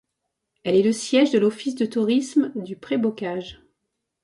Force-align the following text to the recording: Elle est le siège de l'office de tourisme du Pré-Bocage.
Elle 0.63 0.75
est 0.75 0.81
le 0.81 0.93
siège 0.93 1.29
de 1.29 1.37
l'office 1.37 1.75
de 1.75 1.85
tourisme 1.85 2.51
du 2.55 2.75
Pré-Bocage. 2.75 3.61